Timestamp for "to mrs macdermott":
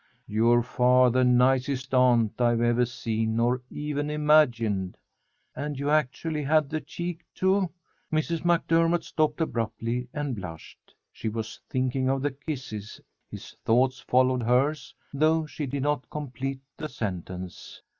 7.35-9.03